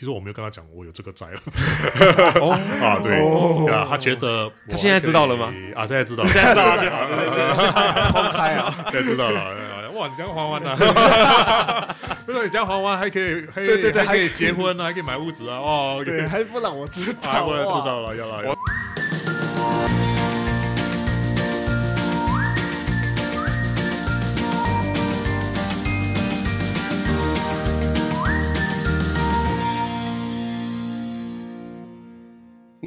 [0.00, 1.40] 其实我没有跟他讲我有这个债了。
[2.40, 2.52] 哦。
[2.80, 3.20] 啊，对，
[3.70, 5.52] 啊，他觉得他现在知道了吗？
[5.76, 6.80] 啊，现在知道了，现在知道了。
[6.80, 9.54] 就好了，公 开啊，现在知道了。
[9.92, 10.74] 哇，你这样还完了，
[12.24, 18.48] 不是你这样还完还可以，还对对对还可以结婚啊，还可以买屋子啊，哦，对，还不让我知道，还不能知道了，要来。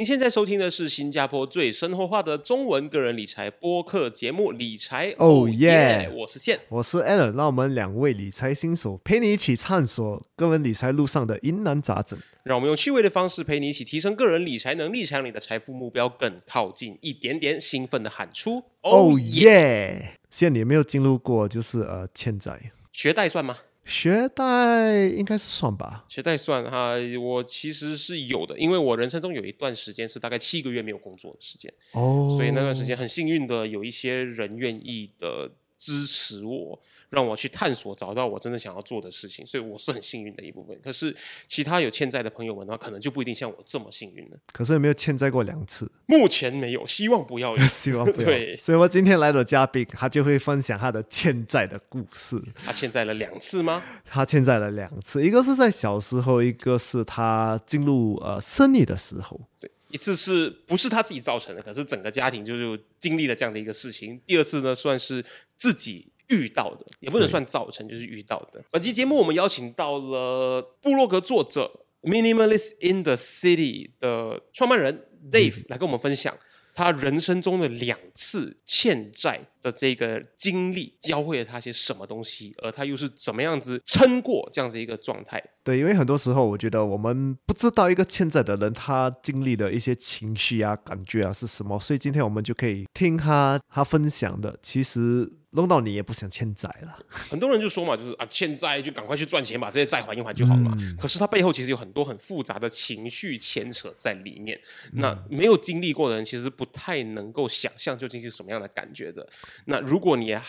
[0.04, 6.60] 您现在收听的是新加坡最生活化的中文个人理财播客节目《理财 Oh yeah 我是线。
[6.68, 12.20] 我是 Alan，让我们两位理财新手陪你一起探索个人理财路上的疑难杂症。
[12.44, 17.62] 让我们用趣味的方式陪你一起提升个人理财能力，才让你的财富目标更靠近一点点。
[17.62, 20.02] 兴奋的喊出 Oh Oh yeah！
[20.30, 22.74] 现在你有没有进入过就是呃欠债？
[22.92, 23.60] 学贷算吗？
[23.86, 26.06] 学贷应该是算吧。
[26.08, 35.52] 学贷算哈，我其实是有的，因为我人生中有一段时间是大概七个月没有工作的时间，哦，所以那段时间很幸运的有一些人愿意的
[35.84, 40.80] 支持我，让我去探索找到我真的想要做的事情，所以我是很幸运的一部分。
[40.82, 41.14] 可是
[41.46, 44.38] 其他有欠债的朋友们的话，可能就不一定像我这么幸运了。
[44.54, 45.92] 可是有没有欠债过两次？
[46.06, 47.64] 目前没有，希望不要有。
[47.68, 48.26] 希望不要。
[48.26, 52.42] 对所以我今天来的嘉宾，他就会分享他的欠债的故事。
[52.66, 53.84] 他欠债了两次吗？
[54.06, 59.42] 他欠债了两次，一个是在小时候，一个是他进入呃生意的时候。
[59.60, 61.62] 对，一次是不是他自己造成的？
[61.62, 64.20] 可是整个家庭就是经历了这样的一个事情。
[64.26, 65.24] 第二次呢，算是
[65.56, 68.60] 自己遇到的，也不能算造成，就是遇到的。
[68.72, 76.36] 本期节目我们邀请到了部落格作者 Minimalist in the City 的创办人 Dave、来跟我们分享。
[76.76, 85.40] 他人生中的两次欠债的这个经历，教会了他些什么东西，而他又是怎么样子撑过这样子一个状态？
[85.64, 94.60] 对，因为很多时候我觉得我们不知道一个欠债的人他经历的一些情绪啊、感觉啊是什么，所以今天我们就可以听他他分享的。
[94.62, 97.00] 其实弄到你也不想欠债了。
[97.10, 100.78] 很多人就说嘛，就是啊，欠债就赶快去赚钱，把这些债还一还就好了嘛。
[101.00, 104.60] 可是他背后其实有很多很复杂的情绪牵扯在里面。
[104.94, 109.26] 那没有经历过的人，其实不太能够想象究竟是什么样的感觉的。
[109.66, 110.44] 那如果你还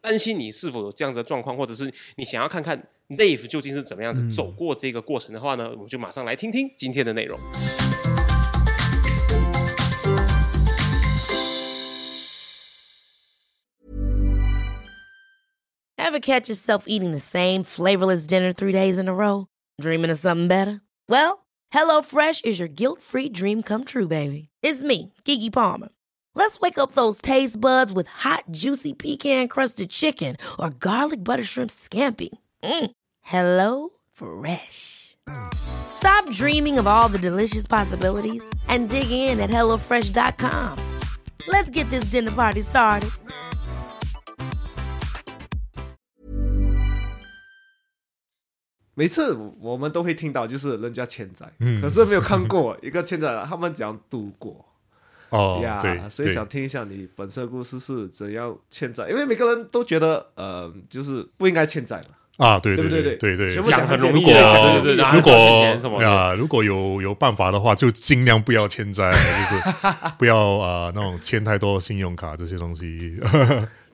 [0.00, 7.39] 担心你是否有这样子的状况，或者是你想要看看 Dave 究竟是怎么样子走过这个过程的话呢，我们就马上来听听今天的内容。
[15.97, 19.45] Ever catch yourself eating the same flavorless dinner three days in a row?
[19.79, 20.81] Dreaming of something better?
[21.07, 24.49] Well, HelloFresh is your guilt free dream come true, baby.
[24.63, 25.89] It's me, Gigi Palmer.
[26.33, 31.43] Let's wake up those taste buds with hot, juicy pecan crusted chicken or garlic butter
[31.43, 32.29] shrimp scampi.
[32.64, 32.92] Mm.
[33.20, 35.18] Hello Fresh.
[35.52, 40.78] Stop dreaming of all the delicious possibilities and dig in at HelloFresh.com.
[41.46, 43.10] Let's get this dinner party started.
[48.94, 54.64] 每次我们都会听到，就是人家欠债，嗯可是没有看过一个欠债的他们怎样度过
[55.28, 62.16] 哦，呀对，所以想听一下你本身的故事是怎样欠债，因为每个人都觉得呃，就是不应该欠债嘛。
[62.36, 63.16] 啊，对对对对？
[63.16, 73.16] 对对讲很容易如果的对对对如果啊，如果有有办法的话，就尽量不要欠债，就是不要啊、呃那种欠太多信用卡这些东西，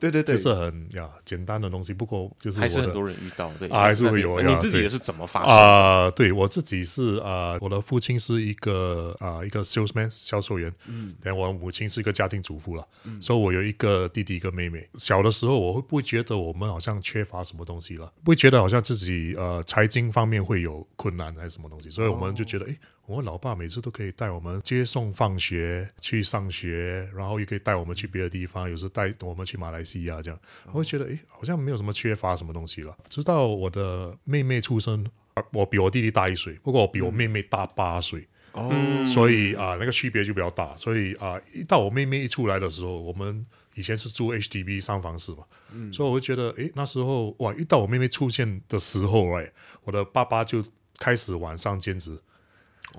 [0.00, 1.92] 对对对这，是很呀简单的东西。
[1.92, 5.54] 不过就是还是很多人遇到，对，啊还是会有呀你自己对的是怎么发生的？
[5.54, 12.86] 啊、对我自己是啊、我的父亲是一个啊、一个 salesman 销售员，嗯，然后我母亲是一个家庭主妇了，
[13.20, 14.88] 所以我有一个弟弟一个妹妹。
[14.94, 18.10] 小的时候我会不会觉得我们好像缺乏什么东西了？
[18.24, 21.90] 不会觉得好像自己呃财经方面会有困难还是什么东西？
[21.90, 22.78] 所以我们就觉得，诶，
[23.10, 32.96] 我老爸每次都可以带我们接送放学去上学，然后也可以带我们去别的地方，有时带我们去马来西亚这样，我会觉得诶，好像没有什么缺乏什么东西了。
[33.08, 35.04] 直到我的妹妹出生，
[35.34, 38.28] 啊我比我弟弟大一岁，不过我比我妹妹大八岁。
[38.52, 38.68] 哦，
[39.06, 40.76] 所以啊、那个区别就比较大。
[40.76, 45.44] 所以啊、一到我妹妹一出来的时候，我们以前是住 HDB 三房室嘛，
[45.92, 49.52] 所以我会觉得，诶，那时候哇，一到我妹妹出现的时候，哎，
[49.84, 50.64] 我的爸爸就
[50.98, 52.20] 开始晚上兼职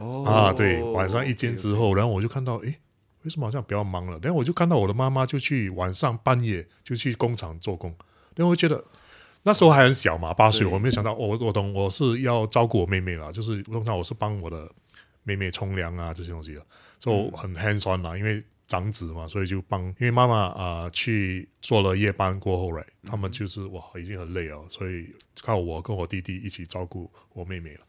[0.01, 2.80] 哦啊，对，晚上一间之后，然后我就看到，哎，
[3.24, 4.19] 为什么好像比较忙了？
[4.21, 7.89] 然后我就看到我的妈妈就去晚上半夜就去工厂做工，
[8.36, 8.83] 然后我就觉得。
[9.44, 14.71] 那时候还很小嘛，八岁，我没有想到，我我懂，我是要照顾我妹妹啦，就是通常我是帮我的
[15.24, 16.63] 妹妹冲凉啊这些东西的，
[17.00, 25.12] 所以很 hands on 啦，因为长子嘛，所以就帮，因为妈妈啊、去做了夜班过后来，他们就是哇已经很累了，所以
[25.42, 27.80] 靠我跟我弟弟一起照顾我妹妹了。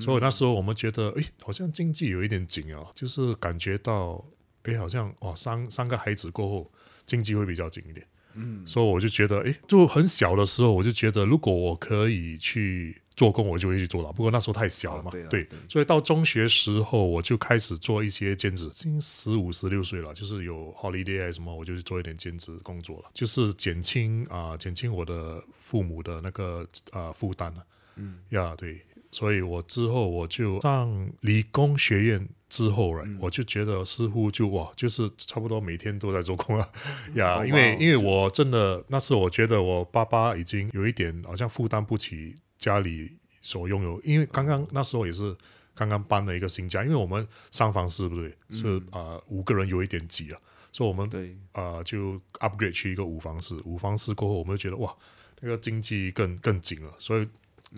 [0.00, 4.24] 所以那时候我们觉得，哎，好像经济有一点紧啊，就是感觉到，
[4.62, 6.72] 哎，好像哇，三三个孩子过后，
[7.06, 8.06] 经济会比较紧一点。
[8.36, 14.12] 嗯，所以我就觉得，哎，就很小的时候，我就觉得，如果我可以去做工，我就会去做了。
[14.12, 18.66] 不过那时候太小了嘛，哦对啊对对，所以到中学时候，我就开始做一些兼职。
[18.66, 27.64] 已经十五、十六岁了，就是有 holiday 啊什么，我就去做一点兼职工作了，就是减轻啊、减轻我的父母的那个啊、负担了。
[27.94, 28.84] 嗯，呀，对，
[29.14, 36.68] 所以我之后我就上理工学院之后了，我就觉得似乎就哇，就是差不多每天都在做工了
[37.14, 45.36] 呀，哦因为因为我真的那时候我觉得我爸爸已经有一点好像负担不起家里所拥有，因为刚刚那时候也是
[45.74, 50.40] 刚刚搬了一个新家，因为我们三房是不对，是啊、五个人有一点挤了，
[50.72, 54.92] 所以我们对，啊、就 upgrade 去一个五房室，五房室过后，我们就觉得哇，
[55.40, 57.28] 那个经济更更紧了，所以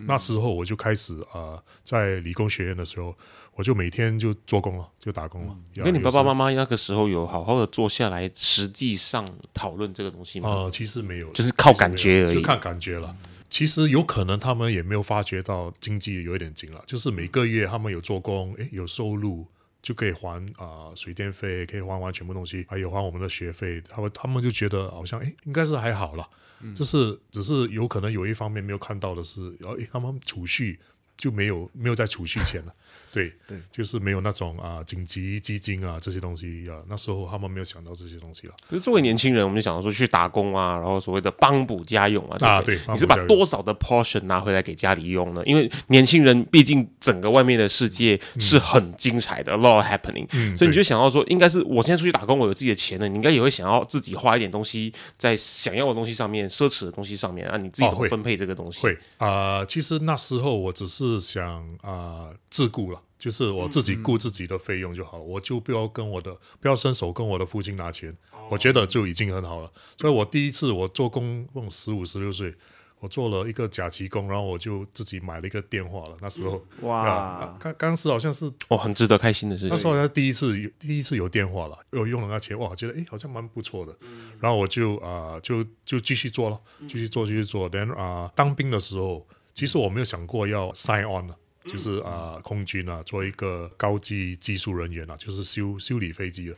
[0.05, 3.15] 那时候我就开始啊、在理工学院的时候，
[3.55, 5.55] 我就每天就做工了，就打工了。
[5.73, 10.49] 你跟你爸爸妈妈妈那个时候有好好的坐下来，实际上讨论这个东西吗？
[10.49, 13.15] 啊，其实没有，就是靠感觉而已就看感觉了。
[13.49, 19.47] 其实有可能他们也没有发觉到经济有一点紧了，就是每个月他们有做工，诶，有收入
[19.81, 26.27] 就可以还啊、水电费，可以还完全部东西，还有还我们的学费，他们他们就觉得好像诶应该是还好了，
[26.75, 30.79] 这是只是有可能有一方面没有看到的是，然后他们储蓄
[31.15, 32.73] 就没有没有在储蓄钱了，
[33.11, 38.53] 对对，就是没有那种啊紧急基金啊这些东西啊，那时候他们没有想到这些东西了。
[38.69, 45.41] 可是作为年轻人，我们就想到说去打工啊，然后所谓的帮补家用啊，啊对你是把多少的 portion 拿回来给家里用呢？
[45.45, 58.81] 因为年轻人毕竟整个外面的世界是很精彩的、a lot happening，、嗯所以你就想要说，应该是我现在出去打工，我有自己的钱了，你应该也会想要自己花一点东西在想要的东西上面、奢侈的东西上面啊，你自己怎么分配这个东西？
[58.81, 62.86] 会啊、其实那时候我只是想啊、自顾了，
[63.17, 68.15] 就是我自己顾自己的费用就好了，我就不要跟我的不要伸手跟我的父亲拿钱，
[68.49, 69.71] 我觉得就已经很好了。
[69.97, 72.53] 所以我第一次我做工，用十五十六岁。
[72.99, 76.17] 我做了一个假期工，然后我就自己买了一个电话了。
[76.19, 79.69] 那时候，哇啊刚刚时好像是哦，很值得开心的事情。
[79.69, 83.95] 那时候好像第一次有第一次有电话了，我用了那钱，哇，觉得诶好像蛮不错的，
[84.39, 87.69] 然后我就啊、就就继续做了，继续做继续做。
[87.69, 91.37] then 啊、当兵的时候，其实我没有想过要 sign on 了。
[91.67, 96.55] 就是啊、空军啊，做一个高级技术人员啊，就是修修理飞机的。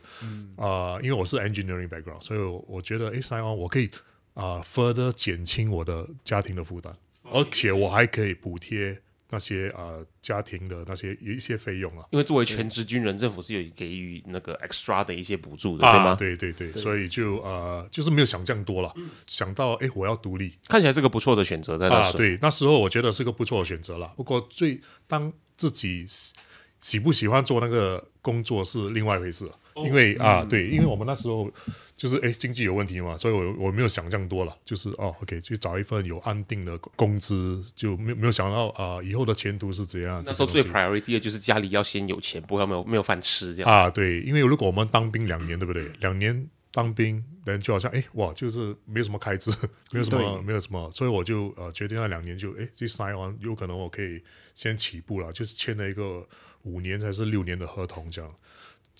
[0.56, 3.90] 啊、因为我是 engineering background，所以我我觉得，哎 s i on 我可以
[4.34, 12.04] 啊、further 减轻我的家庭的负担，而且我还可以补贴那些啊、家庭的那些一些费用啊。
[12.10, 16.14] 因为作为全职军人，政府是有给予那个 extra 的一些补助的，对啊，吗？
[16.14, 18.92] 对对对，所以就呃，就是没有想这样多了，
[19.26, 22.18] 想到哎，我要独立看起来是个不错的选择，在那啊，时候。
[22.18, 24.12] 对，那时候我觉得是个不错的选择了。
[24.16, 26.34] 不过最当自己喜
[26.80, 31.50] 喜不喜欢做那个工作是另外一回事了，因为啊，对，因为我们那时候
[31.96, 40.22] 就是哎经济有问题嘛，所以我我没有想这样多了，就是哦，OK，去找一份有安定的工资，就没有没有想到啊以后的前途是怎样。
[40.24, 43.70] 那时候最 priority 的就是家里要先有钱，不要没有没有饭吃这样。
[43.70, 45.88] 啊，对，因为如果我们当兵两年，对不对？
[46.00, 49.50] 两年当兵，人就好像哎哇，就是没有什么开支，
[49.92, 54.22] 没有什么对没有什么，所以我就呃决定那两年就哎去 sign on，有可能我可以
[54.54, 56.26] 先起步了，就是签了一个
[56.62, 58.34] 五年还是六年的合同这样。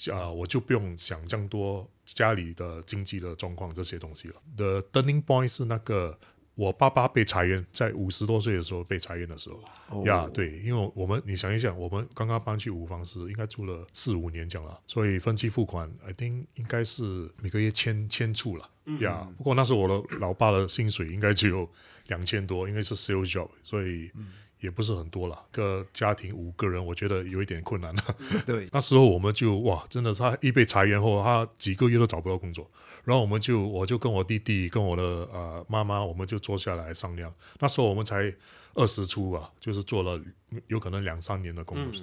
[0.09, 4.35] 啊、我就不用想这样多家里的经济的状况这些东西了。
[4.57, 6.19] The turning point 是那个
[6.55, 9.51] 我爸爸被裁员，在五十多岁的时候被裁员的时
[9.89, 21.69] 候，呀对，因为我们你想一想，我们刚刚搬去五房时，应该住了四五年这样了，所以分期付款，I think 应该是每个月千千处了，呀、不过那时候我的老爸的薪水应该只有
[22.07, 24.11] 两千多，因为是 sales job，所以。
[24.61, 28.03] 也不是很多了，个家庭五个人，我觉得有一点困难了。
[28.47, 32.71] 对， 那时候我们就哇，真的是他一被裁员后，他几个月都找不到工作。
[33.05, 35.03] 然后我们就我就跟我弟弟跟我的
[35.33, 37.33] 呃妈妈，我们就坐下来商量。
[37.59, 38.33] 那时候我们才
[38.75, 40.21] 二十出啊，就是做了
[40.67, 42.03] 有可能两三年的工作。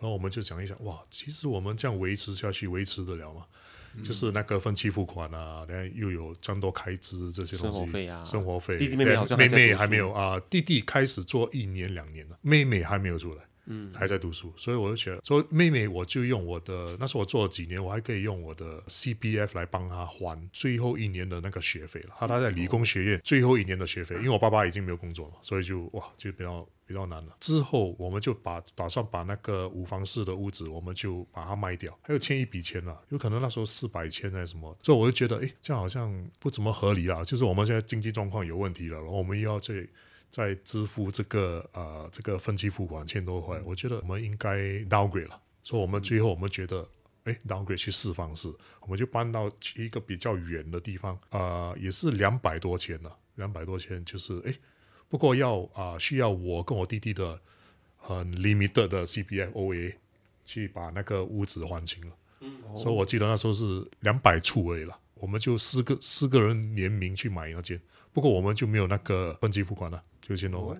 [0.00, 3.44] 然后我们就想一想，哇，其实我们这样维持下去，维持得了吗？
[4.02, 8.78] 就是那个分期付款啊，然后又有这么多开支这些东西，生活费啊生活费。
[8.78, 13.42] 弟弟妹妹好像还没有啊，弟弟开始做一年两年了，妹妹还没有出来。
[13.70, 22.14] 嗯，还在读书，所以我就觉得，说妹妹，我就用我的，那时候我做了几年，我还可以用我的 CPF 来帮她还最后一年的那个学费了。
[22.18, 27.36] 她她在理工学院最后一年的学费，因为我爸爸已经没有工作了，所以就哇，就比较比较难了。
[27.40, 37.22] 之后我们就把打算把那个五房室的屋子，我们就把它卖掉，还有欠一笔钱了，有可能那时候四百千还是什么，所以我就觉得，哎，这样好像不怎么合理啊。
[37.22, 39.90] 就是我们现在经济状况有问题了，然后我们又要去
[40.30, 44.56] 在支付这个呃这个分期付款千多块，我觉得我们应该
[44.88, 45.40] downgrade 了。
[45.62, 46.88] 所以我们最后我们觉得，
[47.24, 48.48] 哎，downgrade 去四方市，
[48.80, 54.54] 我们就搬到去一个比较远的地方，呃，也是两百多千了，两百多千就是哎，
[55.08, 57.38] 不过要啊、需要我跟我弟弟的
[57.96, 59.94] 很 limited 的 CPF OA
[60.46, 62.14] 去把那个屋子还清了。
[62.76, 67.78] 所以我记得那时候是两百处而已了，我们就四个四个人联名去买那间，
[68.12, 70.76] 不过我们就没有那个分期付款了，就千多块。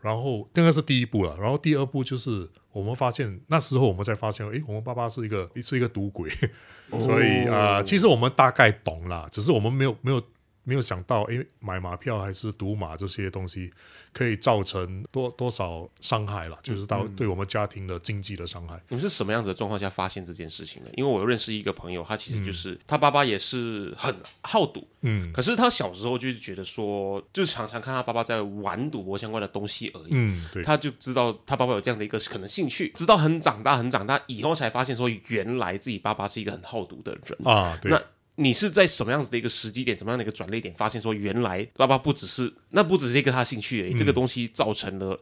[0.00, 6.30] 然后那个是第一步了，然后第二步就是我们发现那时候我们才发现，诶，我们爸爸是一个是一个赌鬼，
[7.00, 10.22] 所以啊、呃其实我们大概懂啦，只是我们没有没有
[10.64, 13.70] 没有想到，诶，买马票还是赌马这些东西
[14.12, 18.80] 可以造成多多少伤害了，就是到对我们家庭的经济的伤害。
[18.88, 20.90] 你们是什么样子的状况下发现这件事情的？
[20.94, 30.10] 因为我有认识一个朋友，他其实就是、他爸爸也是很好赌，嗯可是他小时候就是觉得说，就是常常看他爸爸在玩赌博相关的东西而已。
[30.12, 37.46] 嗯，对，他就知道他爸爸有这样的一个可能兴趣，直到很长大很长大以后才发现说，原来自己爸爸是一个很好赌的人。
[37.46, 38.02] 啊，对，那
[38.36, 45.20] 你是在什么样子的一个时机点，什么样的一个转捩点，发现说原来爸爸不只是那不只是一个他兴趣而已，这个东西造成了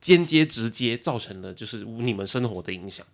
[0.00, 3.06] 间接、直接造成了就是你们生活的影响。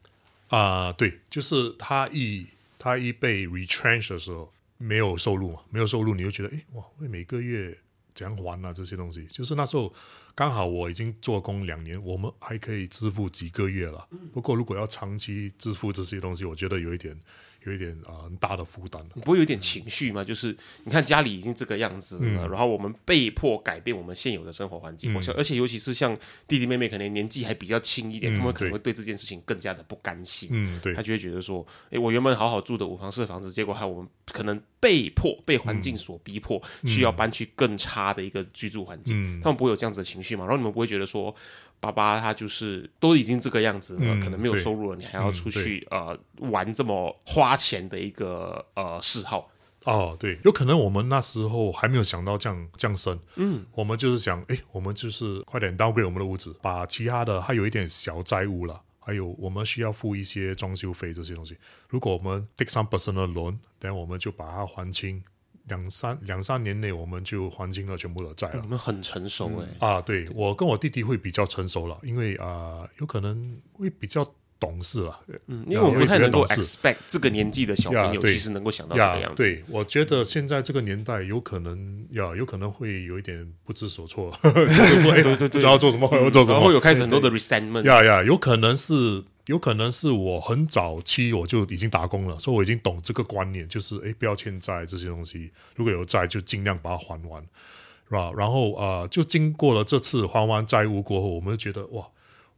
[0.48, 2.46] 啊、对，就是他一
[2.78, 7.76] 他一被 retrench 的时候，没有收入嘛，没有收入，你就觉得，诶，哇，会每个月
[8.14, 8.72] 怎样还啊？
[8.72, 9.92] 这些东西，就是那时候
[10.34, 14.08] 刚好我已经做工两年，我们还可以支付几个月了。
[14.32, 17.16] 不过如果要长期支付这些东西，我觉得有一点
[17.64, 19.08] 有一点啊、很大的负担了。
[19.14, 20.24] 你不会有点情绪吗？
[20.24, 26.16] 就是你看家里已经这个样子了，然后我们被迫改变我们现有的生活环境，我想，而且尤其是像
[26.48, 30.48] 弟弟妹妹，可能年纪还比较轻一点，他们可能会对这件事情更加的不甘心。
[30.52, 39.16] 嗯，对他，就会觉得说，诶，我原本好好住的五房式的房子，结果还有我们可能被迫被环境所逼迫，需要搬去更差的一个居住环境。
[39.22, 40.44] 嗯他们不会有这样子的情绪嘛？
[40.44, 41.34] 然后你们不会觉得说，
[41.80, 49.50] 爸爸他就是都已经这个样子了，嗯可能没有收入了，你还要出去、呃玩这么花钱的一个呃嗜好。
[49.84, 61.56] 哦，对，有可能我们那时候还没有想到降降生，嗯，我们就是想，哎，我们就是快点 downgrade 我们的屋子，把其他的还有一点小债务了，还有我们需要付一些装修费这些东西。
[61.88, 65.24] 如果我们 take some personal loan，等我们就把它还清，
[65.70, 68.68] 两三两三年内我们就还清了全部的债了你。
[68.68, 69.66] 们很成熟诶。
[69.78, 74.22] 啊，对我跟我弟弟会比较成熟了，因为啊、有可能会比较
[74.58, 75.18] 懂事了。
[75.46, 79.42] 嗯，因为我们不太能够 expect 这个年纪的小朋友其实能够想到这个样子。
[79.42, 86.72] 对，我觉得现在这个年代有可能呀，有可能会有一点不知所措， 就是说哎，对对不知道做什么，要做什么然后。
[86.72, 87.84] 有开始很多的 resentment。
[87.84, 98.30] 呀呀，有可能是，有可能是我很早期我就已经打工了，所以我已经懂这个观念，就是哎，不要欠债这些东西，如果有债就尽量把它还完，是吧？
[98.36, 102.08] 然后呃，就经过了这次还完债务过后，我们就觉得哇，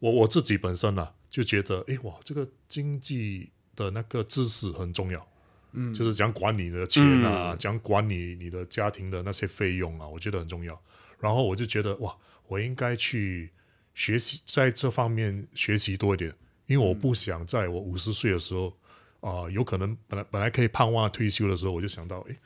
[0.00, 5.26] 我我自己本身呢、啊、就觉得哎哇，这个经济的那个知识很重要。
[5.72, 10.78] 嗯，就是讲管理你的钱啊，讲、管理你的家庭的那些费用啊，我觉得很重要。
[11.18, 12.14] 然后我就觉得哇，
[12.48, 13.50] 我应该去
[13.94, 16.34] 学习在这方面学习多一点，
[16.72, 18.72] 因为我不想在我五十岁的时候
[19.20, 22.36] 啊、有可能本来本来可以盼望退休的时候，我就想到，诶，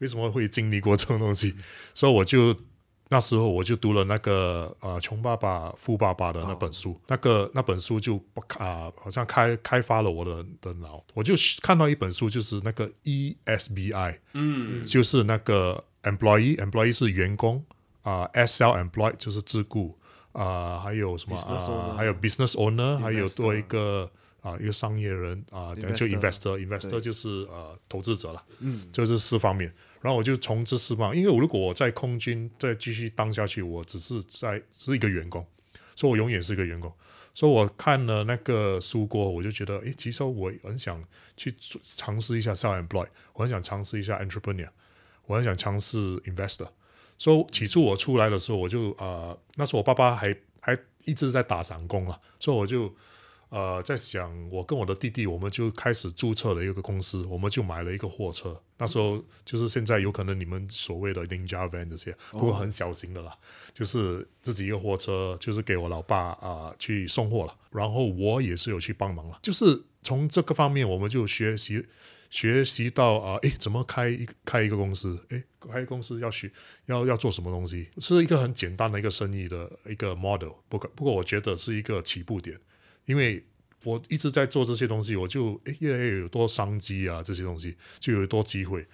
[0.00, 1.54] 为什么会经历过这种东西？
[1.94, 2.54] 所以我就
[3.08, 8.22] 那时候我就读了那个呃《穷爸爸富爸爸》的那本书，那个那本书就
[8.58, 17.64] 啊、好像开开发了我的的脑，我就看到一本书，就是那个 ESBI，嗯，就是那个 employee，employee 是员工
[18.02, 19.98] 啊、s l employed 就是自雇
[20.32, 21.36] 啊、还有什么
[21.96, 24.10] 还有 business owner，还有多一个
[24.40, 29.72] 啊、一个商业人啊，就 Investor investor，investor 对就是呃投资者了，嗯，就是四方面。
[30.00, 35.46] 然后我就从这四方，因为我如果我在空军再继续当下去，我只是在是一个员工，
[35.94, 36.90] 所以我永远是一个员工。
[37.34, 41.04] 所以我看了那个书过后，我就觉得，诶，其实我很想
[41.36, 44.68] 去尝试一下 self employed，我很想尝试一下 entrepreneur，
[45.26, 46.68] 我很想尝试 investor。
[47.20, 52.90] 所以起初我出来的时候，我就呃，那时候我爸爸还还一直在打散工啊，所以我就
[53.50, 58.58] 呃在想，我跟我的弟弟，我们就开始注册了一个公司，我们就买了一个货车。
[58.78, 63.36] 那时候就是现在有可能你们所谓的 Ninja Van 这些，不过很小型的啦，
[63.74, 67.54] 就是自己一个货车，就是给我老爸啊、去送货了。
[67.72, 71.84] 然后我也是有去帮忙了，就是从这个方面我们就学习
[72.30, 75.22] 学习到啊，诶，怎么开一开一个公司？
[75.30, 76.50] 诶，开公司要学
[76.86, 77.88] 要要做什么东西？
[77.98, 80.52] 是一个很简单的一个生意的一个 model。
[80.68, 82.58] 不过不过我觉得是一个起步点，
[83.04, 83.44] 因为
[83.84, 88.86] 我一直在做这些东西，我就诶越来越有多商机啊，这些东西就有多机会。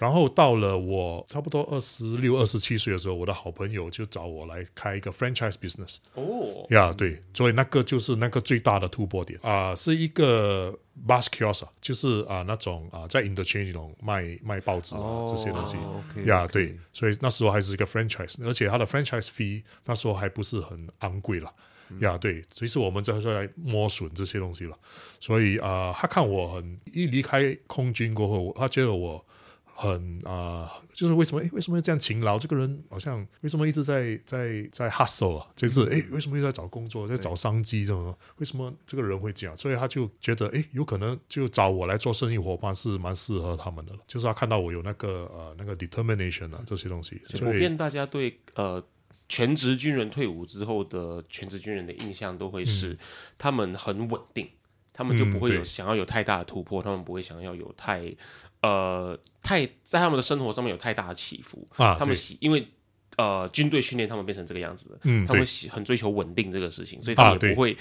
[0.00, 5.98] 然后到了我差不多二十六、二十七岁的时候，我的好朋友就找我来开一个 franchise business。
[6.14, 10.74] 哦，呀对，所以那个就是那个最大的突破点啊、是一个
[11.06, 15.76] bus kiosk，啊就是啊、那种啊、在 interchange 那种卖卖报纸啊、这些东西。
[15.76, 21.52] 哦，OK，呀对，所以那时候还是一个 franchise，而且它的 franchise fee 那时候还不是很昂贵了。
[22.00, 24.78] 呀，对，其实我们这是在摸索这些东西了，
[25.18, 29.22] 所以啊、他看我很一离开空军过后，他觉得我
[29.80, 32.38] 很啊、就是为什么哎为什么要这样勤劳？
[32.38, 35.46] 这个人好像为什么一直在在在 hustle 啊？
[35.56, 38.14] 就是哎，为什么一直在找工作，在找商机这种？
[38.36, 39.56] 为什么这个人会这样？
[39.56, 44.00] 所以他就觉得哎，有可能就找我来做生意伙伴是蛮适合他们的了。
[44.06, 48.84] 就是他看到我有那个呃那个 determination 啊这些东西，普所以遍大家对呃
[49.30, 52.98] 全职军人退伍之后的全职军人的印象都会是
[53.38, 54.46] 他们很稳定，
[54.92, 58.14] 他们就不会有想要有太大的突破，他们不会想要有太
[58.62, 61.66] 呃太在他们的生活上面有太大的起伏。
[61.76, 62.66] 啊他们喜因为
[63.16, 67.76] 呃军队训练他们变成这个样子的，嗯他们喜很追求稳定这个事情，所以他们不会。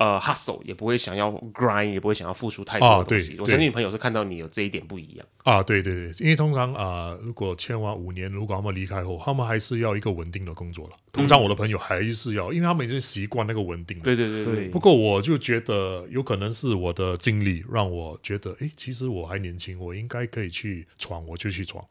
[0.00, 3.34] 呃，hustle 也不会想要 grind，也不会想要付出太多东西。
[3.34, 5.26] 对我相信你朋友是看到你有这一点不一样。
[5.44, 10.96] 啊，对对对，因为通常啊、如果签完五年，如果他们离开后，他们还是要一个稳定的工作了。
[11.12, 14.04] 通常我的朋友还是要，因为他们已经习惯那个稳定了。
[14.04, 21.84] 对对对对不过我就觉得有可能是我的经历让我觉得，哎，其实我还年轻，我应该可以去闯，我就去闯。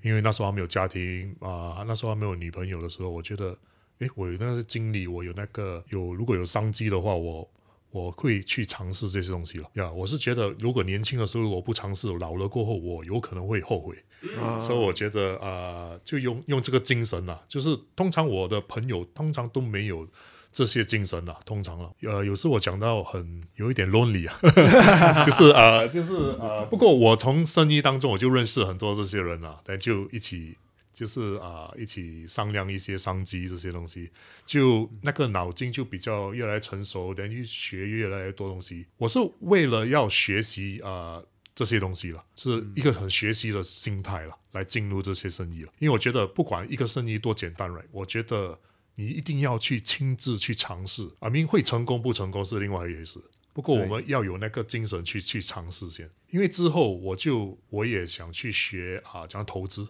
[0.00, 3.54] 因为那时候还没有家庭啊、那时候还没有女朋友的时候，我觉得，
[4.02, 7.48] 诶，我有那个经理，我有那个有如果有商机的话，我
[7.90, 9.68] 我会去尝试这些东西了。
[9.74, 13.96] 呀，我是觉得如果年轻的时候我不尝试，老了过后我有可能会后悔。
[14.40, 20.06] 啊所以我觉得啊、呃就用用这个精神啊，就是通常我的朋友通常都没有
[20.52, 24.38] 这些精神啊，通常了，呃，有时我讲到很有一点 lonely 啊，
[25.26, 30.56] 就是呃，就是呃，不过我从生意当中我就认识很多这些人啊，那就一起。
[30.92, 34.10] 就是啊、一起商量一些商机这些东西，
[34.44, 38.86] 就那个脑筋就比较越来越成熟，人越学越来越多东西。
[38.98, 41.22] 我是为了要学习啊、
[41.54, 45.72] 这些东西了，是一个很学习的心态了，来进入这些生意了。
[45.78, 48.58] 因为我觉得不管一个生意多简单，right，我觉得
[48.94, 51.10] 你一定要去亲自去尝试。
[51.20, 53.18] 啊，明会成功不成功是另外一回事。
[53.54, 59.86] 不过我们要有那个精神去去尝试先，因为之后我就我也想去学啊，讲投资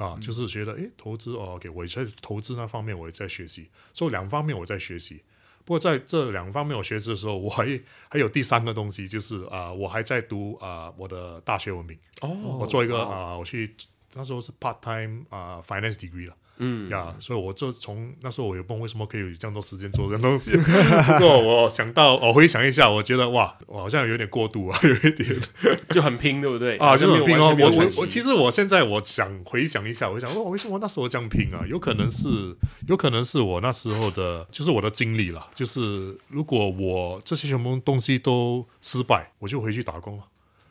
[0.00, 5.22] 啊，就是觉得诶，投资哦，OK，我也在投资那方面我也在学习，所以两方面我在学习。
[5.64, 11.96] 不过在这两方面我学习的时候，我还还有第三个东西，就是啊、我还在读啊、我的大学文凭。
[12.22, 12.28] 哦
[12.60, 13.74] 我做一个啊、我去
[14.14, 16.34] 那时候是 part time 啊、finance degree 了。
[16.62, 20.50] 嗯呀所以我就从那时候我也不懂为什么可以有这样多时间做这样东西。
[20.56, 25.40] 不过我想到，我回想一下，我觉得哇，我好像有点过度啊， 有一点
[25.88, 26.76] 就很拼，对不对？
[26.76, 27.56] 啊，就很拼哦。
[27.58, 31.64] 我我我其实实我现在我想回想一下，我想哦，为什么那时候这样拼啊？
[31.66, 32.28] 有可能是
[32.86, 35.48] 有可能是我那时候的，就是我的经历了。
[35.54, 40.24] 就是如果我这些什么东西都失败，我就回去打工了。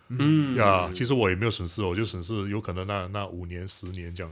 [0.10, 4.32] 嗯呀，其实我也没有损失，我就损失有可能那那五年十年这样。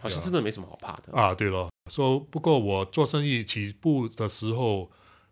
[0.00, 1.12] 好像真的没什么好怕的。
[1.12, 4.90] 啊，对了，说不过我做生意起步的时候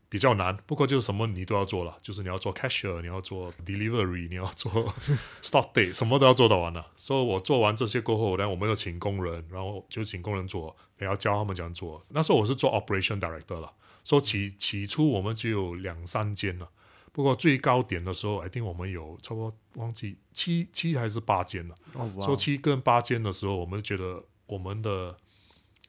[0.09, 4.71] 比较难，不过就是什么你都要做了，就是你要做 cashier，你要做 delivery，你要做
[5.43, 6.87] stock day，什么都要做到完了。
[6.97, 12.05] 所以我做完这些过后，然后我们要请工人，然后就请工人做，也要教他们怎样做。
[12.09, 13.73] 那时候我是做 operation director 了，
[14.05, 16.69] 所以起起初我们只有两三间了。
[17.13, 21.75] 不过最高点的时候，I think 我们有差不多忘记七七还是八间了。
[21.95, 25.17] 哦哇所以七跟八间的时候，我们觉得我们的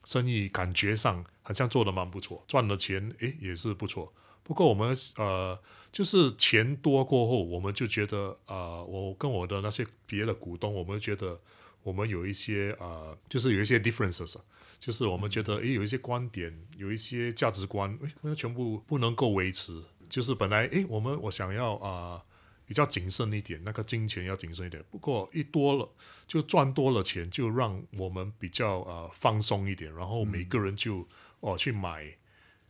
[0.04, 4.12] 生意感觉上好像做的蛮不错，赚的钱诶也是不错。
[4.42, 5.58] 不过我们呃，
[5.92, 11.38] 就是钱多过后，我们就觉得呃，我跟我的那些别的股东，我们觉得
[11.82, 14.36] 我们有一些呃，就是有一些 differences，
[14.78, 19.82] 就是我们觉得诶，有一些观点，有一些价值观，诶，那全部不能够维持。
[20.08, 22.24] 就是本来诶，我们我想要啊、
[22.68, 24.84] 比较谨慎一点，那个金钱要谨慎一点。
[24.90, 25.88] 不过一多了，
[26.26, 31.08] 就赚多了钱，就让我们比较呃放松一点，然后每个人就
[31.40, 32.04] 哦去买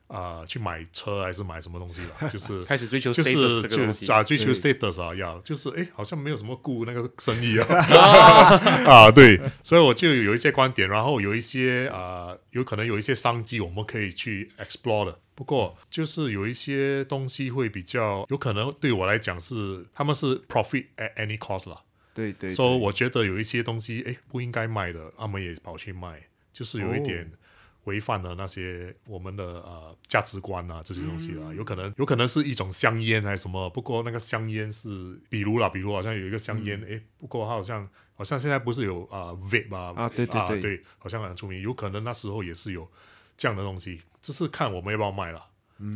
[0.06, 3.32] 啊、去买车还是买什么东西了， 就是开始追求就是
[3.68, 7.66] 就啊追求 status 啊，要就是哎，好像没有什么顾那个生意啊
[8.88, 15.18] 啊，对，所以我就有一些观点，然后有一些啊、有可能有一些商机我们可以去 explore 的。
[15.38, 21.80] 不过就是有一些东西会比较有可能对我来讲是他们是 profit at any cost 啦，
[22.12, 22.78] 对对，所以、对。
[22.80, 26.20] 我觉得有一些东西哎不应该卖的，他们也跑去卖，
[26.52, 27.30] 就是有一点
[27.84, 31.54] 违反了那些我们的呃价值观啊这些东西啦。
[31.54, 40.60] 有可能有可能是一种香烟还是什么，不过那个香烟是比如啦，比如好像有一个香烟，哎、不过它好像好像现在不是有啊、vape 啊啊对对对。
[40.60, 42.90] 对，好像很出名，有可能那时候也是有
[43.36, 45.48] 这样的东西，这是看我们要不要卖了。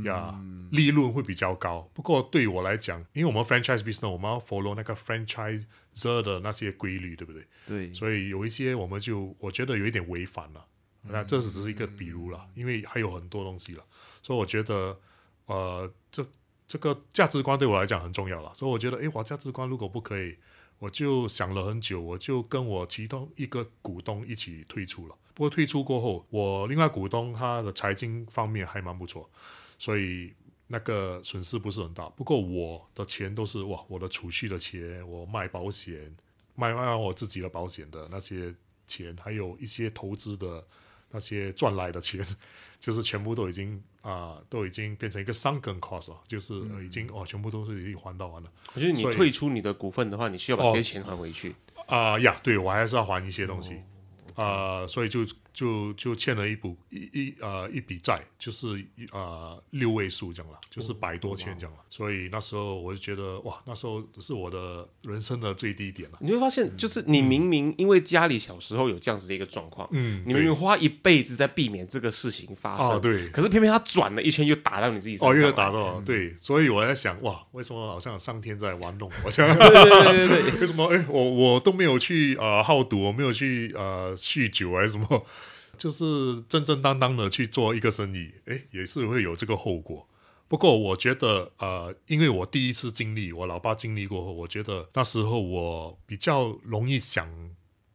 [0.07, 0.41] 呀，
[0.71, 1.87] 利润会比较高。
[1.93, 7.47] 不过对我来讲，因为我们 franchise business，我们要 follow 那个 franchiser 的那些规律，对不对？
[7.67, 10.65] 对，所以有一些我们就我觉得有一点违反了。
[11.03, 13.85] 那这只是一个比如了，因为还有很多东西了，
[14.23, 14.99] 所以我觉得
[15.45, 16.27] 呃，这
[16.67, 18.51] 这个价值观对我来讲很重要了。
[18.55, 20.39] 所以我觉得，诶，我价值观如果不可以，
[20.79, 25.15] 我就想了很久，我就跟我其中一个股东一起退出了。
[25.35, 29.29] 不过退出过后，我另外股东他的财经方面还蛮不错，
[29.79, 30.33] 所以
[30.67, 32.09] 那个损失不是很大。
[32.11, 36.15] 不过我的钱都是哇，我的储蓄的钱，我卖保险，
[36.55, 38.55] 卖卖我自己的保险的那些
[38.87, 40.67] 钱，还有一些投资的
[41.11, 42.25] 那些赚来的钱，
[42.79, 48.51] 就是全部都已经啊、都已经变成一个 sunken cost 了，就是、呃已经哦，全部都是已经还到完了。
[48.75, 51.55] 我觉得你退出你的股份的话，你需要把哦这些钱还回去。
[51.87, 53.81] 啊、呀，对我还是要还一些东西，
[54.35, 55.21] 啊、所以就
[55.53, 61.79] 就就欠了一笔一一呃一笔债，就是呃六位数这样了，就是百多千这样了。
[61.91, 66.19] 所以那时候我就觉得哇，那时候是我的人生的最低点了。
[66.21, 79.57] 你会发现，就是你明明因为家里小时候有这样子的一个状况，嗯你明明花一辈子在避免这个事情发生，哦对可是偏偏他转了一圈又打到你自己身上哦，又打到了，对，所以我在想，哇，为什么好像上天在玩弄我这样？
[79.59, 80.87] 对对对对对， 为什么？
[80.87, 85.27] 哎，我我都没有去呃好赌，我没有去呃酗酒还是什么，
[85.77, 90.07] 就是正正当当的去做一个生意，哎，也是会有这个后果。
[90.49, 97.27] 不过我觉得，呃，因为我第一次经历，我老爸经历过后，我觉得那时候我比较容易想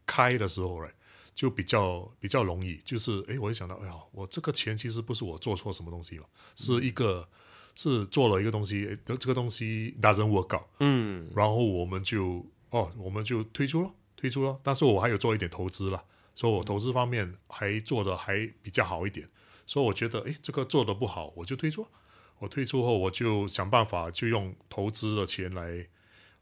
[0.07, 0.91] 开的时候，right,
[1.35, 7.29] 就比较比较容易，就是哎，我就想到，哎呀，我这个钱其实不是我做错什么东西嘛，是一个
[7.75, 14.59] 是做了一个东西，诶这个东西 doesn't work out，嗯，然后我们就哦，我们就退出了，退出了。
[14.63, 16.03] 但是我还有做一点投资了，
[16.37, 19.27] 所以我投资方面还做的还比较好一点。
[19.65, 21.87] 所以我觉得，诶，这个做的不好，我就退出。
[22.37, 25.87] 我退出后，我就想办法就用投资的钱来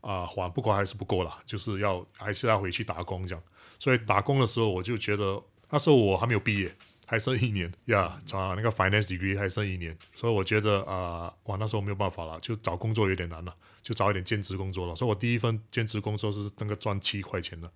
[0.01, 3.41] 啊、还，不过还是不够啦，就是要还是要回去打工这样。
[3.79, 6.75] 所以打工的时候，我就觉得那时候我还没有毕业，
[7.07, 14.95] 还剩一年呀，啊那个 finance degree 还剩一年，所以我觉得啊、哇，那时候没有办法了，就找工作有点难了，就找一点兼职工作了。
[14.95, 17.71] 所以我第一份兼职工作是那个赚七块钱的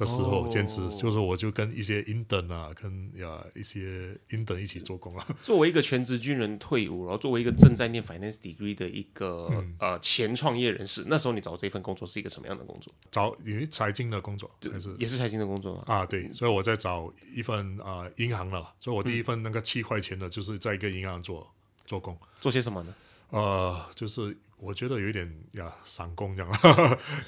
[0.00, 5.26] 的时候，哦兼职就是我就跟一些 intern 啊，跟呀一些 intern 一起做工啊。
[5.42, 12.90] 作为一个全职军人退伍，然后作为一个正在念 finance degree 的一个、嗯呃前创业人士，那时候你找这份工作是一个什么样的工作？
[13.10, 15.84] 找有一财经的工作还是也是财经的工作吗？
[15.86, 21.46] 啊，对，所以我在找一份啊、银行的啦，所以我第一份那个七块钱的，就是在一个银行做
[21.84, 22.94] 做工，做些什么呢？
[23.30, 26.52] 呃，就是我觉得有一点呀散工这样，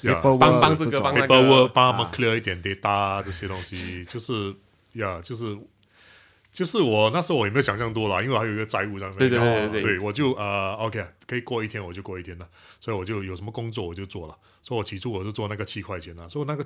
[0.03, 1.67] 呀帮帮这个种帮那个。
[1.69, 2.11] 帮他们啊。
[2.13, 4.55] clear 一点 data 啊这些东西， 就是
[4.93, 5.57] 呀，就是
[6.51, 9.97] 就是我那时候我也没有想象多啦，因为我还有一个债务在那边，对对对对对。
[9.97, 12.47] 对我就呃 OK 可以过一天我就过一天了，
[12.79, 16.63] 所以我就有什么工作我就做了，所以我起初我就做那个七块钱了，所以那个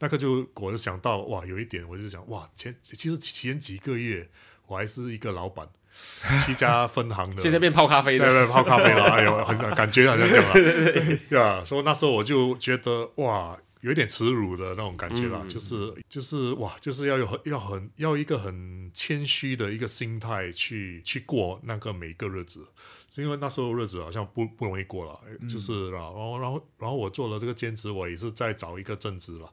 [0.00, 4.28] 那个就我就想到哇，有一点我就想哇前其实前几个月
[4.66, 5.68] 我还是一个老板，
[6.44, 11.18] 七家分行的，现在变泡咖啡现在的，在泡咖啡了， 哎呦，很感觉好像这样了，
[11.58, 22.66] 呀，所以那时候我就觉得哇，有一点耻辱的那种感觉啦，就是就是哇，就是要有很要很要一个很谦虚的一个心态去去过那个每一个日子。
[23.14, 29.52] 因为那时候日子好像不不容易过了，就是然后然后然后我做了这个兼职，我也是在找一个正职了。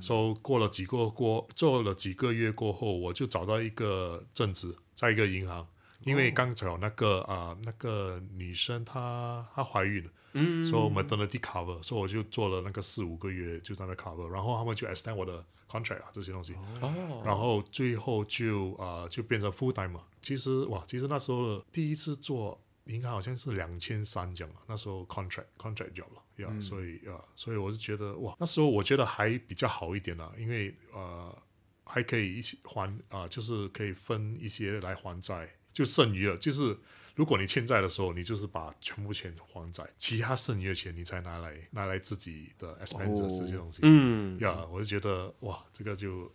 [0.00, 5.66] 所以过了几个过做了几个月过后，我就找到一个正职，在一个银行。
[6.00, 20.02] 因为刚才有那个啊、那个女生她她怀孕了，嗯，所以我们 maternity cover，所以我就做了那个四五个月就在那 cover，然后他们就 extend 我的 contract 啊这些东西，哦，然后最后就啊、就变成 full time 嘛。
[20.20, 31.36] 其实哇，其实那时候的第一次做银行好像是两千三这样了，那时候 contract contract job 了呀所以呀所以我就觉得哇，那时候我觉得还比较好一点啦，因为呃
[31.84, 36.76] 还可以一起还啊、就是可以分一些来还债，就剩余了，就是。
[37.16, 43.78] 如果你欠债的时候，你就是把全部钱还债，其他剩余的钱你才拿来拿来自己的 expenses 这些东西。
[43.84, 46.28] 嗯，呀我就觉得哇，这个就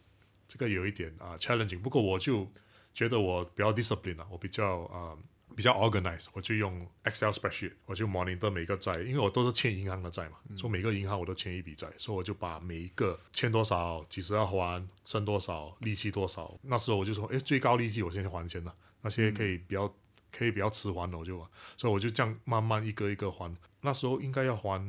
[0.48, 1.80] 这个有一点啊、challenging。
[1.80, 2.50] 不过我就
[2.94, 5.18] 觉得我比较 discipline 啊，我比较啊、
[5.56, 16.58] 比较 organized，我就用 Excel spreadsheet，我就 monitor 每个债，因为我都是欠银行的债嘛，所以每个银行我都欠一笔债，所以我就把每一个欠多少、几时要还、剩多少、利息多少。
[16.64, 19.94] 那时候我就说，哎，最高利息我先还钱了，那些可以比较、
[20.32, 21.38] 可以比较迟还的我就，
[21.76, 23.54] 所以我就这样慢慢一个一个还。
[23.82, 24.82] 那时候应该要还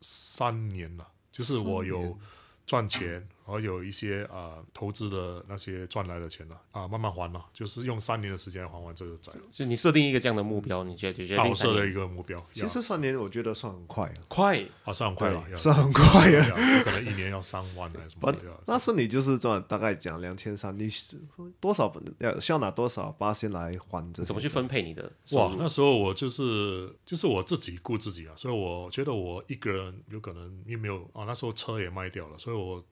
[0.00, 2.18] 三年了，就是我有
[2.64, 9.32] 赚钱，然后有一些啊、投资的那些赚来的钱了啊、慢慢还了，就是用三年的时间还完这个债。
[9.52, 11.74] 就你设定一个这样的目标，你觉得就决啊，定三年。
[11.74, 16.44] 我设了一个目标，其实三年我觉得算很快啊，快，啊算很快了，算很快了。
[16.82, 18.34] 可能一年要三万还是什么
[18.66, 21.16] 那是你就是赚大概讲两千三，你是
[21.60, 24.24] 多少要需要拿多少八先来还这？
[24.24, 32.84] 怎么去分配你的哇，那时候我就是就是我自己顾自己啊，所以我觉得我一个人有可能也没有啊，那时候车也卖掉了，所以我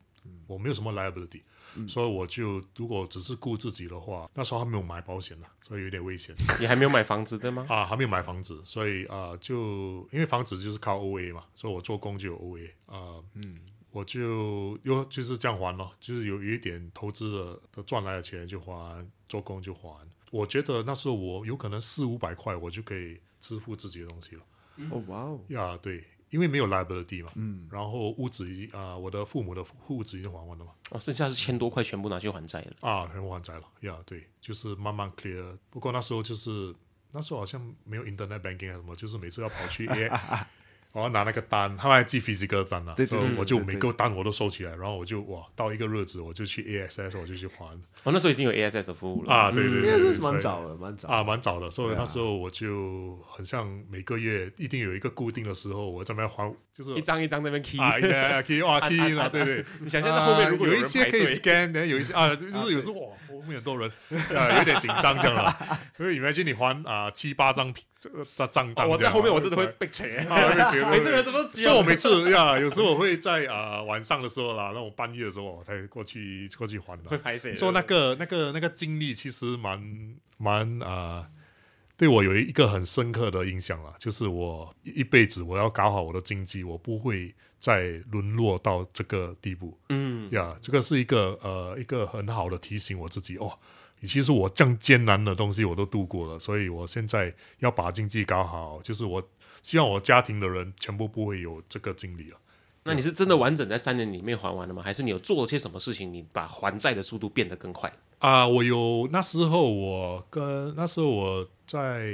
[0.47, 1.43] 我没有什么 liability，、
[1.89, 7.67] 所以我就如果只是顾自己的话，那时候还没有买保险呢，所以有点危险你还没有买房子对吗？
[7.69, 13.59] 啊，还没有买房子，所以啊，就因为房子就是靠 OA 嘛，所以我做工就有 OA 啊，嗯。
[13.95, 19.89] 我就又就是这样还咯，就是有有一点投资的的赚来的钱就还，做工就还。
[20.33, 24.43] 我觉得那时候我有可能四五百块，我就可以支付自己的东西了。
[24.91, 26.03] 哦哇哦，呀，对，
[26.35, 32.88] 因为没有 liability 嘛，嗯，然后屋子已经啊、我的父母的屋子已经还完了嘛，哦，剩下是千多块全部拿去还债了。
[32.88, 35.57] 啊，全部还债了，呀，对，就是慢慢 clear。
[35.70, 36.75] 不过那时候就是
[37.12, 40.11] 那时候好像没有 internet banking 啊什么，就是每次要跑去 A，
[40.94, 47.66] 我要拿那个单，他们还寄 physical 单啊，对对所以我就每个单我都收起来，然后我就哇，到一个日子我就去 ASS，我就去还。
[48.04, 49.35] 哦，那时候已经有 ASS 的服务了。
[49.35, 57.97] 啊，对对应对是蛮早的，蛮早啊，蛮早的，所以那时候我就很像每个月一定有一个固定的时候，我在那边还，就是一张一张那边 key，、啊
[58.49, 59.65] 以哇，可以啦，对对。
[59.81, 63.89] 你想象到后面如果啊有一些可以 scan，然后有一些啊，就是有时候哇，后面很多人，
[64.37, 65.57] 啊，有点紧张这样了。
[66.01, 77.09] 因为 imagine 你还啊七八张这个账单我在后面我真的会啊被切，啊会被切每次人怎么所以我每次呀，有时候我会在啊晚上的时候啦，那种半夜的时候我才过去过去还的。
[77.09, 77.55] 会拍谁？
[77.55, 79.81] 说那个那个那个经历其实蛮
[80.39, 81.25] 蛮啊、
[81.96, 89.78] 对我有一个很深刻的印象了，就是我一一辈子我要搞好我的经济，我不会再沦落到这个地步。
[89.90, 93.59] 嗯，呀这个是一个呃一个很好的提醒我自己哦。
[94.02, 99.30] 其实我这样艰难的东西我都度过了，所以我现在要把经济搞好，就是我
[99.62, 102.37] 希望我家庭的人全部不会有这个经历了。
[102.83, 104.83] 那你是真的完整在三年里面还完了吗？
[104.83, 107.90] 还是你有做了些什么事情，你把还债的速度变得更快？
[108.25, 112.11] 啊、我有那时候我跟那时候我在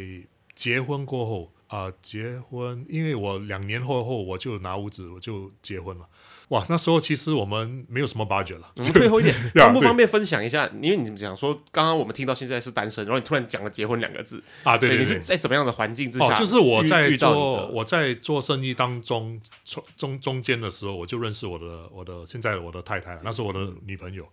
[0.57, 6.05] 结婚过后啊、结婚，因为我两年后后我就拿屋子我就结婚了。
[6.49, 10.68] 哇，那时候其实我们没有什么 budget 了，我们退后一点， 方不方便分享一下？
[10.83, 16.35] 因为你们讲说，刚刚我们听到现在是单身，然后你突然讲了结婚两个字，啊，对对你对，是在怎么样的环境之下？
[16.35, 24.27] 哦，就是我在做我在做生意当中中中中间的时候，我就认识我的我的现在的我的太太了，那是我的女朋友。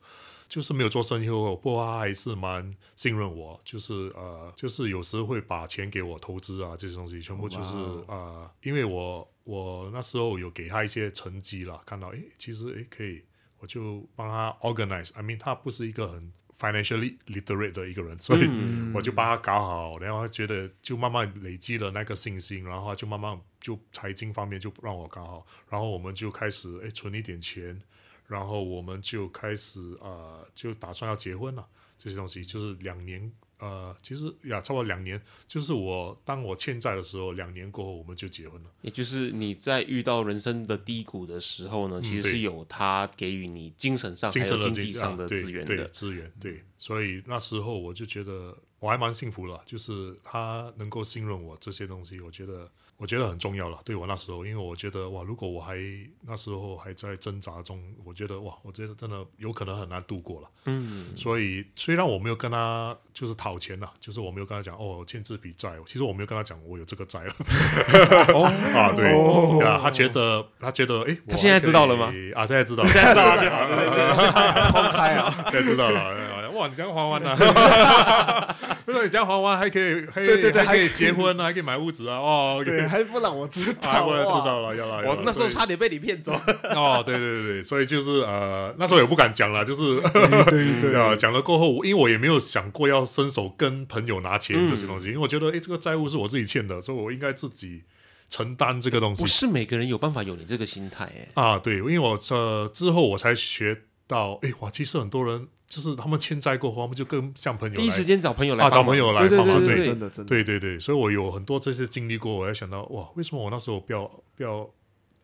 [0.47, 7.75] 就是没有做生意后，不过他还是蛮信任我，就是呃，就是有时会把钱给我投资啊，这些东西全部就是
[8.07, 13.21] 呃，因为我我那时候有给他一些成绩啦，看到诶，其实诶可以，
[13.59, 15.13] 我就帮他 organize。
[15.15, 18.49] I mean，他不是一个很 financially literate 的一个人，所以
[18.93, 27.79] 我就帮他搞好，然后他觉得就慢慢累积了那个信心，然后她就慢慢就财经方面就让我搞好，然后我们就开始诶存一点钱。
[28.27, 31.65] 然后我们就开始呃，就打算要结婚了。
[31.97, 38.69] 这些东西就是两年，呃，其实呀，差不多两年，就是我当我欠债的时候，两年过后我们就结婚了。
[38.83, 45.87] 也就是你在遇到人生的低谷的时候呢，其实是有他给予你精神上还精有经经济上的资源的。
[45.87, 53.77] 资源对，所以那时候我就觉得我还蛮幸福了，就是他能够信任我这些东西，我觉得我觉得很重要了。
[53.85, 55.75] 对我那时候，因为我觉得哇，如果我还
[56.21, 60.49] 那时候还在挣扎中，我觉得哇，我觉得真的有可能很难度过了。
[60.65, 67.33] 嗯，所以虽然我没有跟他就是讨钱了，就是我没有跟他讲哦欠这笔债，其实我没有跟他讲我有这个债了。
[68.75, 74.71] 啊，对啊，他觉得他觉得哎，他现在知道了吗啊，现在知道了，现在知道了就好了。
[74.71, 76.17] 公开啊，现在知道了。
[76.57, 77.35] 哇，你这样还完了，
[78.85, 82.17] 不是你这样还完还可以，还对对对还可以结婚啊，还可以买屋子啊。
[82.17, 85.07] 哦， 对，还不让我知道，啊，我也知道了，要了。
[85.07, 86.33] 我那时候差点被你骗走。
[86.73, 90.01] 哦，对对对对，所以就是呃，那时候也不敢讲了，就是
[90.49, 97.83] 对对 啊，讲了过后，因为我也没有想过要伸手跟朋友拿钱嗯这些东西，因为我觉得，哎，这个债务是我自己欠的，所以我应该自己
[98.29, 99.27] 承担这个东西不。
[99.27, 109.85] 是每个人有办法有你这个心态，哎，啊，对，因为我呃之后我才学到，哎哇，其实很多人就是他们欠债过后，他们就更像朋友第一时间找朋友来啊，找朋友来对对帮忙，对对。
[109.85, 110.29] 真的真的。
[110.29, 114.69] 对对对，所以我有很多这些经历过，我才想到哇，为什么我那时候不要不要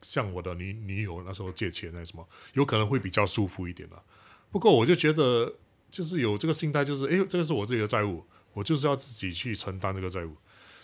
[0.01, 4.03] 向我的女女友那时候借钱那什么，有可能会比较舒服一点了。
[4.51, 5.53] 不过我就觉得，
[5.89, 10.35] 就是有这个心态，就是哎，这个是我自己的债务，我就是要自己去承担这个债务，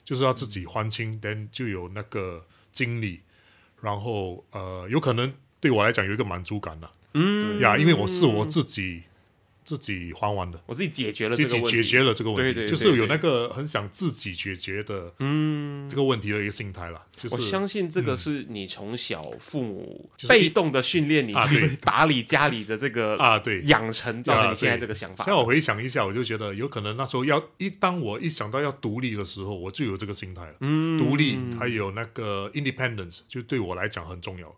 [0.06, 3.20] 就是要自己还清，then 就有那个精力，
[3.82, 7.60] 然后呃，有可能对我来讲有一个满足感了，嗯。
[7.60, 9.04] 呀，因为我是我自己
[9.70, 10.60] 自己还完的。
[10.66, 17.06] 我自己解决了自这个问题，己解决了这个问题，对对对就是有那个很想自己解决的嗯这个问题的一个心态啦。
[17.16, 25.24] 就是我相信这个是你从小父母就是被动的训练你啊去打理家里的这个啊，对，养成，造成啊你现在这个想法。
[25.24, 30.56] 现在我回想一下，我就觉得有可能那时候要一当我一想到要独立的时候，我就有这个心态了。
[30.62, 34.56] 嗯独立还有那个 independence，就对我来讲很重要。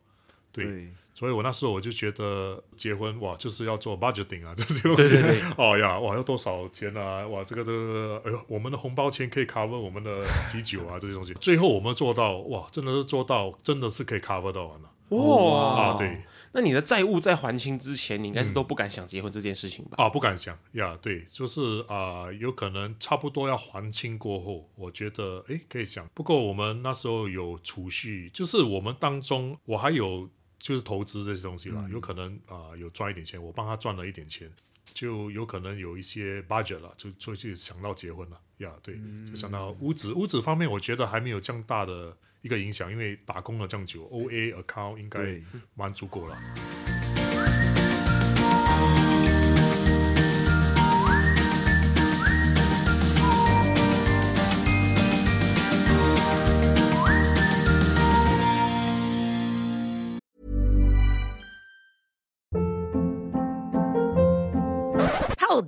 [0.52, 0.88] 对，对
[1.22, 5.08] 所以我那时候我就觉得结婚哇，就是要做 budgeting 啊， 这些东西。
[5.08, 7.28] 对对对哦呀，哇，要多少钱啊？
[7.28, 11.32] 哇，这个这个，哎呦，我们的红包钱可以 cover 我们的喜酒啊，这些东西。
[11.36, 14.90] 最后我们做到，哇，真的是做到，真的是可以 cover 到完了。
[15.10, 20.04] 哇啊，对，那你的债务在还清之前，你应该是都不敢想结婚这件事情吧？
[20.04, 26.10] 啊，不敢想呀，对，就是啊、有可能差不多要还清过后，我觉得诶可以想。
[26.16, 30.28] 不过我们那时候有储蓄，就是我们当中我还有
[30.62, 34.50] 就是投资这些东西啦，有可能啊、有赚一点钱，我帮他赚了一点钱，
[34.94, 45.44] 就有可能有一些 budget 了，就就去想到结婚了呀，对，就想到屋子屋子方面，我觉得还没有这样大的一个影响，因为打工了这样久，O A account 应该对。
[45.74, 46.38] 蛮足够了。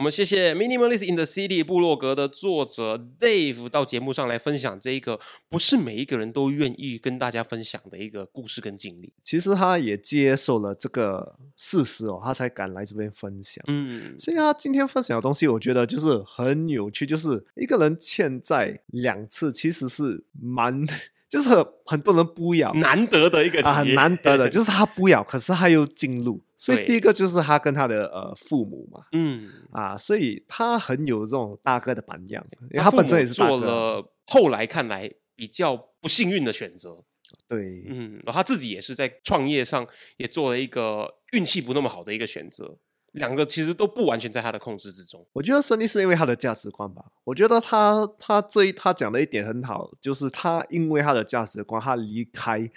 [0.00, 9.12] 我们谢谢 Minimalist in the City 部落格的作者 Dave 到节目上来分享这一个不是每一个人都愿意跟大家分享的一个故事跟经历。
[9.20, 13.62] 其实他也接受了这个事实哦，他才敢来这边分享。
[13.66, 20.82] 嗯，所以他今天分享的东西，我觉得就是很有趣，就是一个人欠债两次，其实是蛮，
[21.28, 26.40] 就是很很多人不要难得的一个很难得的，就是他不要，可是他又进入。
[26.60, 37.02] 所以第一个就是他跟他的呃父母嘛，嗯，啊，所以他很有这种大哥的榜样，因为他本身也是，做了后来看来比较不幸运的选择。
[37.48, 39.86] 对，嗯，然后他自己也是在创业上
[40.18, 42.76] 也做了一个运气不那么好的一个选择，
[43.12, 45.26] 两个其实都不完全在他的控制之中。
[45.32, 47.02] 我觉得胜利是因为他的价值观吧。
[47.24, 52.70] 我觉得他他这一他讲的一点很好，就是他因为他的价值观，他离开，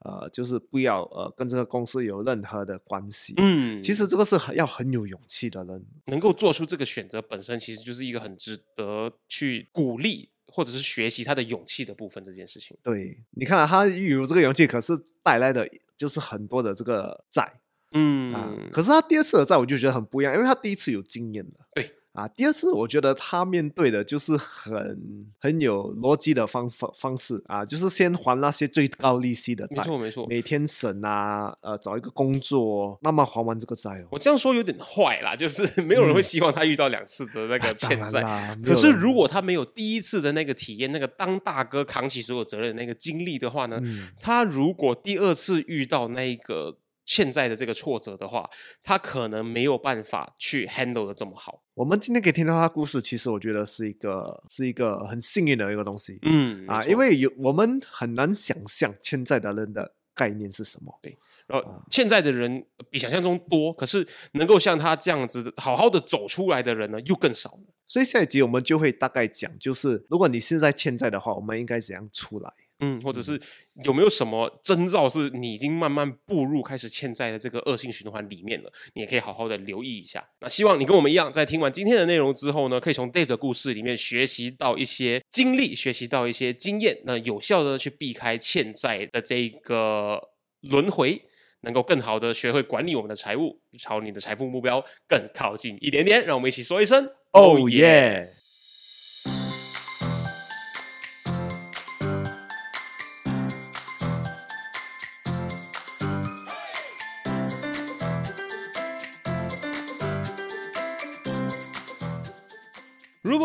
[0.00, 3.34] 呃，就是不要呃跟这个公司有任何的关系。
[3.36, 5.84] 嗯，其实这个是很要很有勇气的人。
[6.06, 12.24] 能够做出这个选择本身，其实就是一个很值得去鼓励或者是学习他的勇气的部分。
[12.24, 17.60] 这件事情，对，你看、啊、他有这个勇气，可是带来的就是很多的这个债
[17.92, 18.54] 嗯，啊。
[18.72, 21.66] 可是他第二次的债，我就觉得很不一样，因为他第一次有经验了。
[21.74, 30.26] 对啊，第二次我觉得他面对的就是很很有逻辑的方方方式啊，就是先还那些最高利息的贷，没错没错。
[30.26, 34.08] 每天省啊，呃，找一个工作，慢慢还完这个债哦。
[34.10, 38.56] 我这样说有点坏啦，就是 没有人会希望他遇到两次的那个欠债。
[38.64, 48.48] 可是如果他没有第一次的那个体验，那个当大哥扛起所有责任的那个经历的话呢，嗯他如果第二次遇到那一个欠债的这个挫折的话，
[48.82, 51.62] 他可能没有办法去 handle 的这么好。
[51.80, 56.18] 我们今天可以听到他故事，其实我觉得是一个是一个很幸运的一个东西。
[56.20, 60.94] 嗯啊，因为有我们很难想象欠债的人的概念是什么。
[61.00, 61.16] 对
[61.46, 67.74] 然后欠债的人比想象中多，可是能够像他这样子好好的走出来的人呢，又更少了。
[67.86, 72.52] 所以下一集我们就会大概讲，就是如果你现在欠债的话，我们应该怎样出来？
[72.80, 73.40] 嗯，或者是
[73.84, 78.72] 有没有什么征兆是你已经慢慢步入开始欠债的这个恶性循环里面了？
[78.94, 80.26] 你也可以好好的留意一下。
[80.40, 90.20] 那希望你跟我们一样，在听完今天的内容之后呢，可以从 Dave 的故事里面学习到一些经历，学习到一些经验，那有效的去避开欠债的这个
[90.60, 91.22] 轮回。
[91.62, 96.24] 能够更好的学会管理我们的财务，朝你的财富目标更靠近一点点。
[96.24, 98.32] 让我们一起说一声哦耶！